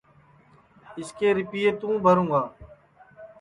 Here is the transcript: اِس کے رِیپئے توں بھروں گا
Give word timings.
اِس 0.99 1.09
کے 1.17 1.27
رِیپئے 1.37 1.69
توں 1.79 1.95
بھروں 2.03 2.27
گا 2.31 2.41